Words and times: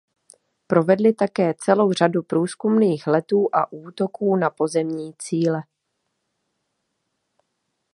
Provedli 0.67 1.13
také 1.13 1.53
celou 1.57 1.91
řadu 1.93 2.23
průzkumných 2.23 3.07
letů 3.07 3.47
a 3.53 3.71
útoků 3.71 4.35
na 4.35 4.49
pozemní 4.49 5.13
cíle. 5.17 5.63